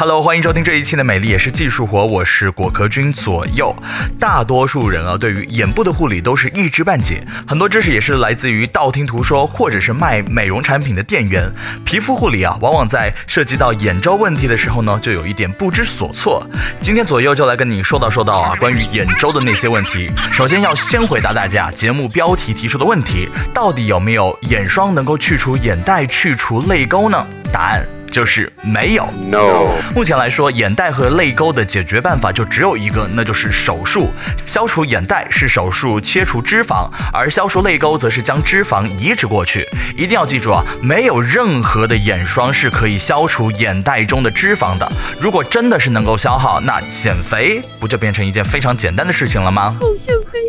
[0.00, 3.70] Hello，欢迎收听这一期的《美丽也是技术活》，我是果壳君左右。
[4.18, 11.52] 大多数人啊，对于眼部的护理都是一知半解，很多知识也是来自于道听途说，或者是卖美容产品的店员。
[11.84, 16.46] 皮肤护理啊，往往在涉及到眼周问题的时候呢，就有一点不知所措。
[16.80, 20.10] 今天左右就来跟你说道说道啊，关于眼周的那些问题。
[20.32, 27.22] 首先要先回答大家节目标题提出的问题：到底有没有眼霜能够去除眼袋、去除泪沟呢？
[27.52, 27.84] 答案。
[28.10, 29.06] 就是没有。
[29.30, 34.10] No，目前来说，眼袋和泪沟的解决办法就只有一个，那就是手术。
[34.44, 39.66] 消除眼袋是手术切除脂肪，而消除泪沟则是将脂肪移植过去。
[39.96, 44.90] 一定要记住啊，没有任何的眼霜是可以消除眼袋中的脂肪的。
[45.20, 49.76] 如果真的是能够消耗，那减肥不就变成一件非常简单的事情了吗？
[49.80, 50.40] 好像很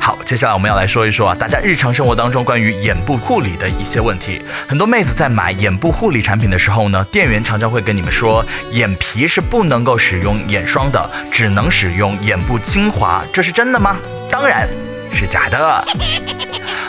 [0.00, 4.40] 好，接下来我们要来说一说啊，大家日常生活当中关于眼部护理的一些问题。
[4.68, 13.96] 很多妹子在买眼部护理产品的时候呢，店员常常会跟你们说，眼皮是不能够使用眼霜的，只能使用眼部精华，这是真的吗？
[14.30, 14.68] 当然
[15.12, 15.84] 是假的。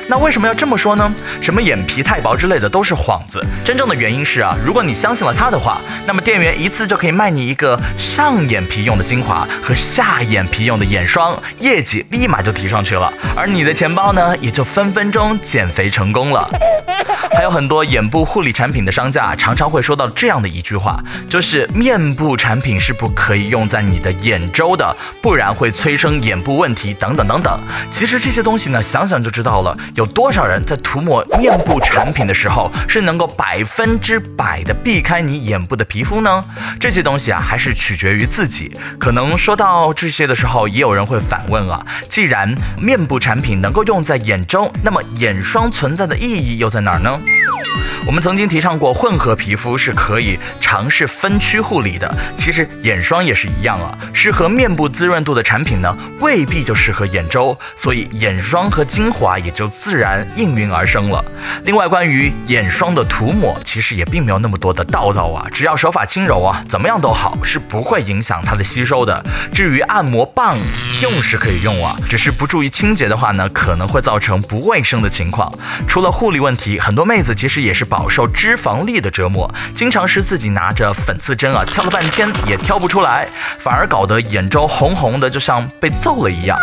[0.09, 1.13] 那为什么要这么说呢？
[1.41, 3.43] 什么眼皮太薄之类的都是幌子。
[3.65, 16.49] 真正的原因是啊，如果你相信了他的话，那么店员一次就可以卖你一个上眼皮用的精华和下眼皮用的眼霜，业绩立马就提上去了，而你的钱包呢，也就分分钟减肥成功了。
[17.35, 27.59] 还有很多眼部护理产品的商家常常会说到这样的一句话，就是面部产品是不可以用在你的眼周的，不然会催生眼部问题等等等等。
[27.91, 29.75] 其实这些东西呢，想想就知道了。
[29.95, 36.43] 有多少人在涂抹面部产品的时候是能够百分之百的避开你眼部的皮肤呢？
[36.79, 38.71] 这些东西啊，还是取决于自己。
[38.99, 47.06] 可能说到这些的时候，也有人会反问啊：既然面部产品能够用在眼周，那么眼霜存在的意义又在哪儿呢？
[47.07, 47.66] não?
[48.05, 52.13] 我们曾经提倡过，混合皮肤是可以尝试分区护理的。
[52.37, 61.23] 其实眼霜也是一样啊，适合面部滋润度的产品呢，未必就适合眼周，所以眼霜和精华也就自然应运而生了。
[61.65, 69.21] 另外，关于眼霜的涂抹，其实也并没有那么多的道道啊，只要手法轻柔啊，怎么样都好，是不会影响它的吸收的。
[69.51, 70.57] 至于按摩棒，
[71.01, 75.51] 用是可以用啊，只是不注意清洁的话呢，可能会造成不卫生的情况。
[75.87, 77.87] 除了护理问题，很多妹子其实也也是。
[77.87, 83.25] 饱受脂肪粒的折磨，经常是自己拿着粉刺针啊挑了半天也挑不出来，
[83.59, 86.57] 反而搞得眼周红红的，就像被揍了一样。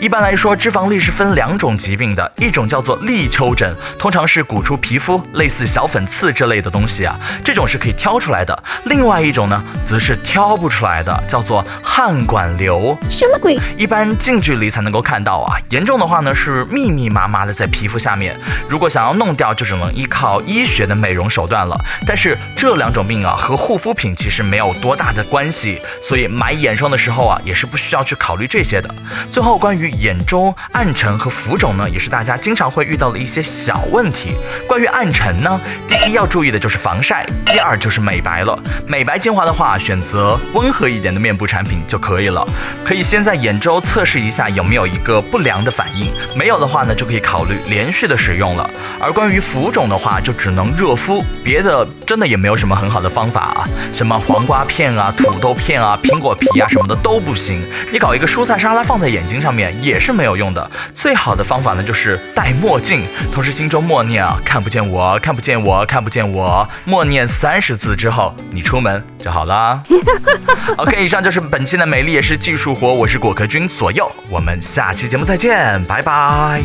[0.00, 12.96] 一般来说，脂肪粒是分两种疾病的，一种叫做粒丘疹，通常是鼓出皮肤，类似小粉刺这类的东西啊，这种是可以挑出来的；另外一种呢，则是挑不出来的，叫做汗管瘤。
[13.10, 13.58] 什么鬼？
[13.76, 18.34] 一般近距离才能够看到啊，严重的话呢是密密麻麻的在皮肤下面，
[18.70, 21.78] 如果想要弄掉，就只能依靠医学的美容手段了。
[22.06, 28.88] 但是这两种病啊和护肤品其实没有多大的关系，所以买眼霜的时候啊也是不需要去考虑这些的。
[29.30, 29.89] 最后关于。
[29.90, 34.34] 眼周暗沉和浮肿呢，也是大家经常会遇到的一些小问题。
[34.66, 38.58] 关于暗沉呢，第一要注意的就是防晒，第二就是美白了。
[38.86, 42.46] 美白精华的话，选择温和一点的面部产品就可以了。
[42.84, 48.68] 可以先在眼周测试一下有没有一个不良的反应，没有的话呢，就可以考虑连续的使用了。
[49.00, 57.62] 而关于浮肿的话，就只能热敷，别的真的也没有什么很好的方法啊，什么黄瓜片啊、土豆片啊、苹果皮啊什么的都不行。
[57.92, 59.70] 你搞一个蔬菜沙拉放在眼睛上面。
[59.80, 60.70] 也是没有用的。
[60.94, 63.02] 最好的方法呢，就是戴墨镜，
[63.32, 66.68] 同时心中默念啊，看不见我，看不见我，看不见我。
[66.84, 69.82] 默念三十字之后，你出门就好了。
[70.76, 76.62] OK，以上就是本期的美丽也是技术活，我是果壳君左右，我们下期节目再见，拜拜。